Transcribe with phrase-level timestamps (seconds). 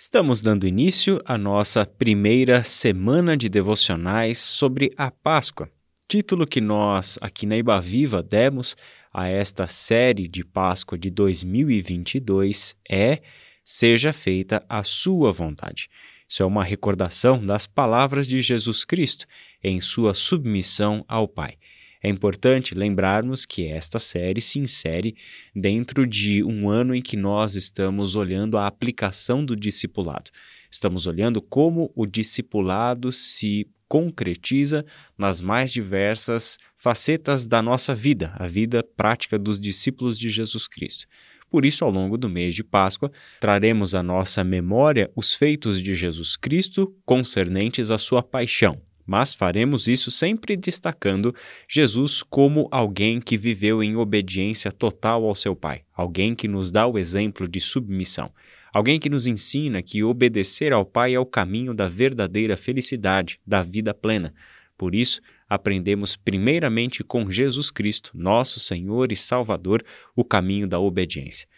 [0.00, 5.68] Estamos dando início à nossa primeira semana de devocionais sobre a Páscoa,
[6.06, 8.76] título que nós aqui na Ibaviva demos
[9.12, 13.20] a esta série de Páscoa de 2022 é
[13.64, 15.90] Seja feita a sua vontade.
[16.28, 19.26] Isso é uma recordação das palavras de Jesus Cristo
[19.60, 21.58] em sua submissão ao Pai.
[22.02, 25.16] É importante lembrarmos que esta série se insere
[25.54, 30.30] dentro de um ano em que nós estamos olhando a aplicação do discipulado.
[30.70, 34.84] Estamos olhando como o discipulado se concretiza
[35.16, 41.06] nas mais diversas facetas da nossa vida, a vida prática dos discípulos de Jesus Cristo.
[41.50, 45.94] Por isso, ao longo do mês de Páscoa, traremos à nossa memória os feitos de
[45.94, 51.34] Jesus Cristo concernentes à sua paixão, mas faremos isso sempre destacando
[51.66, 56.86] Jesus como alguém que viveu em obediência total ao seu Pai, alguém que nos dá
[56.86, 58.30] o exemplo de submissão,
[58.70, 63.62] alguém que nos ensina que obedecer ao Pai é o caminho da verdadeira felicidade, da
[63.62, 64.34] vida plena.
[64.76, 69.82] Por isso, aprendemos primeiramente com Jesus Cristo, nosso Senhor e Salvador,
[70.14, 71.48] o caminho da obediência.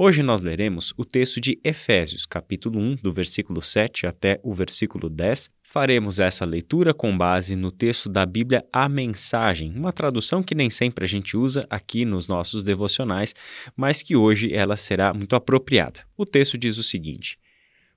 [0.00, 5.10] Hoje nós leremos o texto de Efésios, capítulo 1, do versículo 7 até o versículo
[5.10, 5.50] 10.
[5.60, 10.70] Faremos essa leitura com base no texto da Bíblia A Mensagem, uma tradução que nem
[10.70, 13.34] sempre a gente usa aqui nos nossos devocionais,
[13.76, 16.04] mas que hoje ela será muito apropriada.
[16.16, 17.36] O texto diz o seguinte: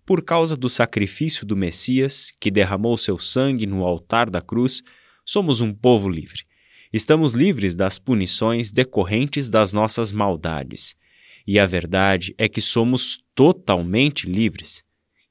[0.04, 4.82] Por causa do sacrifício do Messias, que derramou seu sangue no altar da cruz,
[5.24, 6.46] somos um povo livre.
[6.92, 11.00] Estamos livres das punições decorrentes das nossas maldades
[11.45, 14.84] e a verdade é que somos totalmente livres.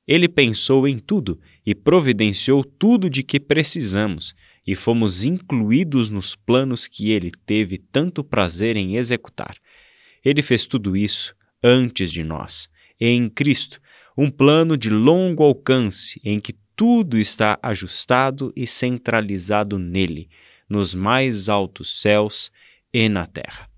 [0.07, 4.35] Ele pensou em tudo e providenciou tudo de que precisamos,
[4.67, 9.57] e fomos incluídos nos planos que ele teve tanto prazer em executar.
[10.25, 12.69] Ele fez tudo isso antes de nós,
[13.01, 13.81] em Cristo,
[14.17, 20.29] um plano de longo alcance em que tudo está ajustado e centralizado nele,
[20.69, 22.51] nos mais altos céus
[22.93, 23.70] e na terra.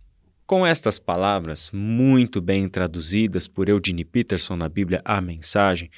[0.53, 5.91] Com estas palavras, muito bem traduzidas por Eugene Peterson na Bíblia A Mensagem,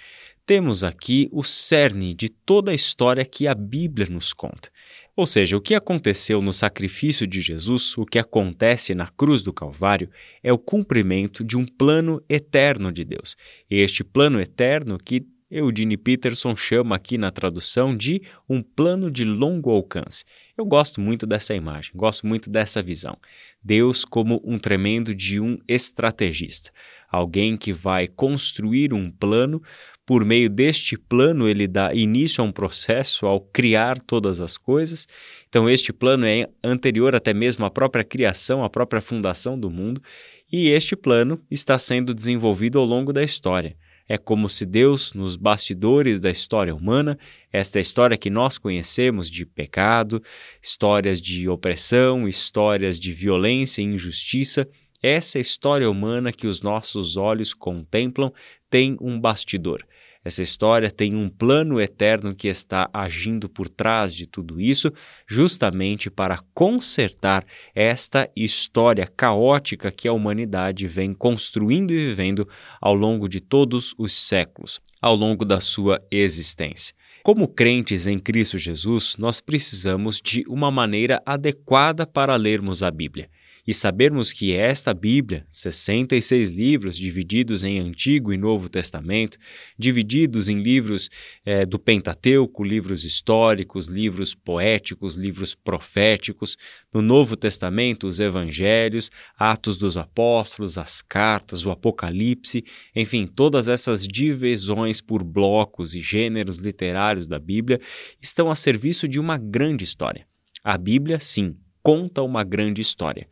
[0.47, 4.71] temos aqui o cerne de toda a história que a Bíblia nos conta.
[5.17, 9.53] Ou seja, o que aconteceu no sacrifício de Jesus, o que acontece na cruz do
[9.53, 10.09] Calvário,
[10.41, 13.37] é o cumprimento de um plano eterno de Deus.
[13.69, 19.71] Este plano eterno que Eugene Peterson chama aqui na tradução de um plano de longo
[19.71, 20.25] alcance.
[20.57, 23.17] Eu gosto muito dessa imagem, gosto muito dessa visão.
[23.63, 26.71] Deus como um tremendo de um estrategista,
[27.09, 29.63] alguém que vai construir um plano,
[30.07, 35.07] por meio deste plano ele dá início a um processo ao criar todas as coisas.
[35.49, 40.03] Então este plano é anterior até mesmo à própria criação, à própria fundação do mundo,
[40.51, 43.77] e este plano está sendo desenvolvido ao longo da história.
[44.09, 47.19] É como se Deus, nos bastidores da história humana,
[47.51, 50.23] esta história que nós conhecemos de pecado,
[50.63, 54.69] histórias de opressão, histórias de violência e injustiça,
[55.03, 58.33] essa história humana que os nossos olhos contemplam
[58.71, 59.85] tem um bastidor.
[60.25, 64.91] Essa história tem um plano eterno que está agindo por trás de tudo isso,
[65.27, 72.49] justamente para consertar esta história caótica que a humanidade vem construindo e vivendo
[72.81, 76.95] ao longo de todos os séculos, ao longo da sua existência.
[77.23, 83.29] Como crentes em Cristo Jesus, nós precisamos de uma maneira adequada para lermos a Bíblia
[83.67, 89.39] e sabermos que esta Bíblia, 66 livros divididos em Antigo e Novo Testamento,
[89.79, 91.09] divididos em livros
[91.45, 96.59] é, do Pentateuco, livros históricos, livros poéticos, livros proféticos,
[96.93, 102.65] no Novo Testamento, os Evangelhos, Atos dos Apóstolos, as cartas, o Apocalipse,
[102.95, 107.81] enfim, todas essas divisões por blocos e gêneros literários da Bíblia
[108.21, 110.27] estão a serviço de uma grande história.
[110.63, 113.27] A Bíblia, sim, conta uma grande história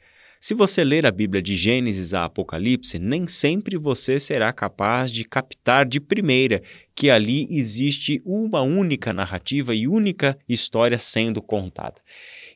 [0.45, 5.23] se você ler a Bíblia de Gênesis a Apocalipse, nem sempre você será capaz de
[5.23, 6.61] captar de primeira
[6.95, 12.01] que ali existe uma única narrativa e única história sendo contada.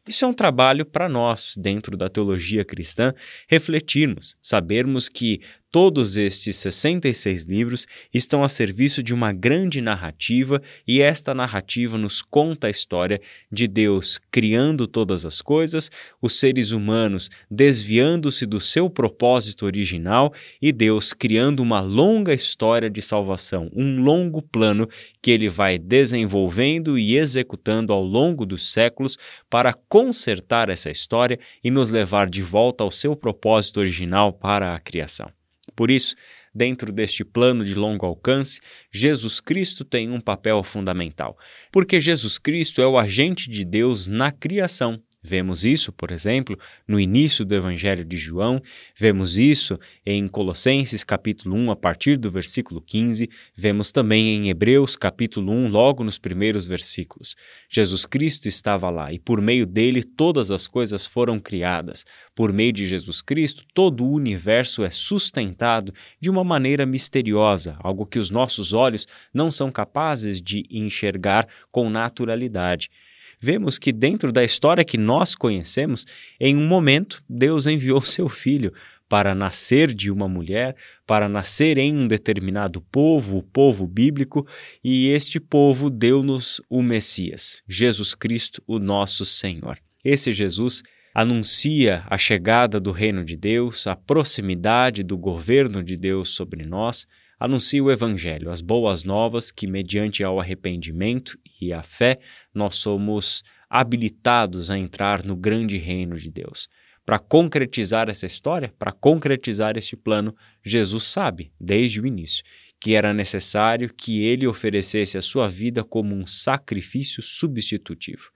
[0.06, 3.12] Isso é um trabalho para nós, dentro da teologia cristã,
[3.48, 5.40] refletirmos, sabermos que
[5.76, 12.22] Todos estes 66 livros estão a serviço de uma grande narrativa e esta narrativa nos
[12.22, 13.20] conta a história
[13.52, 15.90] de Deus criando todas as coisas,
[16.22, 20.32] os seres humanos desviando-se do seu propósito original
[20.62, 24.88] e Deus criando uma longa história de salvação, um longo plano
[25.22, 29.16] que ele vai desenvolvendo e executando ao longo dos séculos
[29.48, 34.80] para consertar essa história e nos levar de volta ao seu propósito original para a
[34.80, 35.30] criação.
[35.74, 36.14] Por isso,
[36.54, 41.36] dentro deste plano de longo alcance, Jesus Cristo tem um papel fundamental,
[41.70, 44.98] porque Jesus Cristo é o agente de Deus na criação.
[45.26, 46.56] Vemos isso, por exemplo,
[46.86, 48.62] no início do Evangelho de João,
[48.96, 49.76] vemos isso
[50.06, 55.66] em Colossenses capítulo 1, a partir do versículo 15, vemos também em Hebreus capítulo 1,
[55.66, 57.34] logo nos primeiros versículos.
[57.68, 62.04] Jesus Cristo estava lá e por meio dele todas as coisas foram criadas.
[62.32, 68.06] Por meio de Jesus Cristo, todo o universo é sustentado de uma maneira misteriosa, algo
[68.06, 72.90] que os nossos olhos não são capazes de enxergar com naturalidade
[73.38, 76.04] vemos que dentro da história que nós conhecemos,
[76.40, 78.72] em um momento, Deus enviou seu filho
[79.08, 80.74] para nascer de uma mulher,
[81.06, 84.46] para nascer em um determinado povo, o povo bíblico,
[84.82, 89.78] e este povo deu-nos o Messias, Jesus Cristo, o nosso Senhor.
[90.04, 90.82] Esse Jesus
[91.14, 97.06] anuncia a chegada do reino de Deus, a proximidade do governo de Deus sobre nós,
[97.38, 102.18] anuncia o Evangelho, as boas novas que, mediante ao arrependimento e a fé,
[102.54, 106.68] nós somos habilitados a entrar no grande reino de Deus.
[107.04, 110.34] Para concretizar essa história, para concretizar este plano,
[110.64, 112.42] Jesus sabe, desde o início,
[112.80, 118.30] que era necessário que ele oferecesse a sua vida como um sacrifício substitutivo.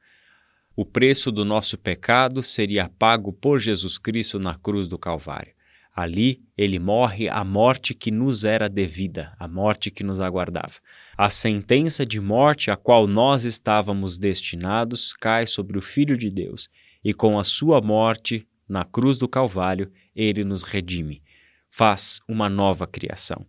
[0.76, 5.52] O preço do nosso pecado seria pago por Jesus Cristo na cruz do Calvário.
[5.94, 10.74] Ali ele morre a morte que nos era devida, a morte que nos aguardava.
[11.16, 16.68] A sentença de morte a qual nós estávamos destinados cai sobre o Filho de Deus,
[17.04, 21.22] e com a sua morte na cruz do Calvário, ele nos redime,
[21.68, 23.44] faz uma nova criação.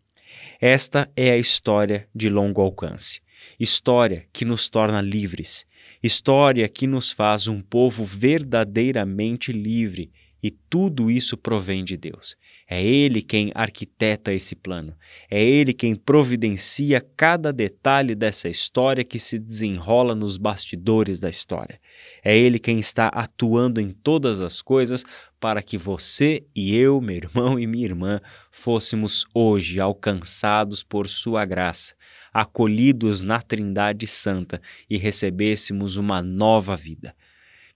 [0.60, 3.22] Esta é a história de longo alcance,
[3.60, 5.66] história que nos torna livres,
[6.02, 10.12] história que nos faz um povo verdadeiramente livre
[10.44, 12.36] e tudo isso provém de Deus.
[12.68, 14.96] É Ele quem arquiteta esse plano.
[15.30, 21.80] É Ele quem providencia cada detalhe dessa história que se desenrola nos bastidores da história.
[22.24, 25.04] É Ele quem está atuando em todas as coisas
[25.40, 31.46] para que você e eu, meu irmão e minha irmã, fôssemos hoje alcançados por Sua
[31.46, 31.94] graça,
[32.34, 37.14] acolhidos na Trindade Santa e recebêssemos uma nova vida.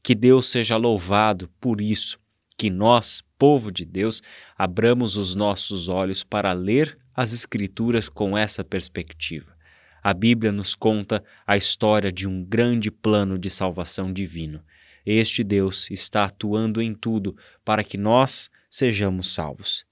[0.01, 2.19] Que Deus seja louvado por isso
[2.57, 4.21] que nós, povo de Deus,
[4.57, 9.55] abramos os nossos olhos para ler as Escrituras com essa perspectiva.
[10.03, 14.63] A Bíblia nos conta a história de um grande plano de salvação divino.
[15.05, 19.85] Este Deus está atuando em tudo para que nós sejamos salvos.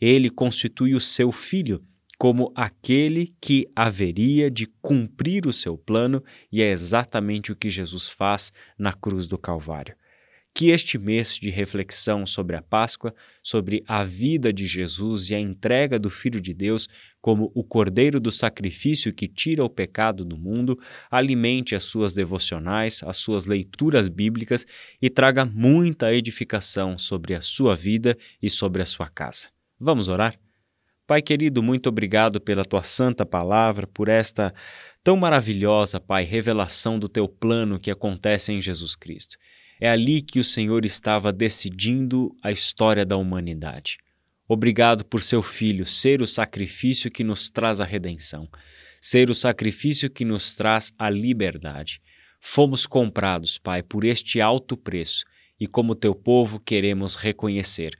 [0.00, 1.84] Ele constitui o seu Filho
[2.18, 8.08] como aquele que haveria de cumprir o seu plano, e é exatamente o que Jesus
[8.08, 9.94] faz na cruz do Calvário
[10.58, 15.38] que este mês de reflexão sobre a Páscoa, sobre a vida de Jesus e a
[15.38, 16.88] entrega do Filho de Deus
[17.20, 20.76] como o Cordeiro do sacrifício que tira o pecado do mundo,
[21.08, 24.66] alimente as suas devocionais, as suas leituras bíblicas
[25.00, 29.50] e traga muita edificação sobre a sua vida e sobre a sua casa.
[29.78, 30.36] Vamos orar?
[31.06, 34.52] Pai querido, muito obrigado pela tua santa palavra, por esta
[35.04, 39.38] tão maravilhosa, Pai, revelação do teu plano que acontece em Jesus Cristo.
[39.80, 43.98] É ali que o Senhor estava decidindo a história da humanidade.
[44.48, 48.48] Obrigado por seu Filho ser o sacrifício que nos traz a redenção,
[49.00, 52.00] ser o sacrifício que nos traz a liberdade.
[52.40, 55.24] Fomos comprados, Pai, por este alto preço
[55.60, 57.96] e, como teu povo, queremos reconhecer.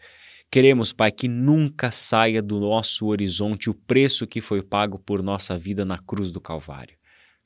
[0.51, 5.57] Queremos, Pai, que nunca saia do nosso horizonte o preço que foi pago por nossa
[5.57, 6.98] vida na cruz do Calvário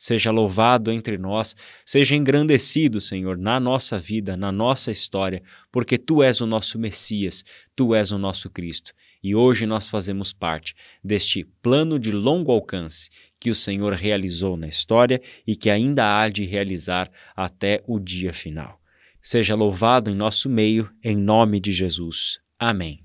[0.02, 1.54] seja louvado entre nós,
[1.86, 5.40] seja engrandecido, Senhor, na nossa vida, na nossa história,
[5.70, 7.44] porque tu és o nosso Messias,
[7.76, 8.92] tu és o nosso Cristo.
[9.22, 14.66] E hoje nós fazemos parte deste plano de longo alcance que o Senhor realizou na
[14.66, 18.80] história e que ainda há de realizar até o dia final.
[19.20, 22.40] Seja louvado em nosso meio, em nome de Jesus.
[22.58, 23.04] Amém.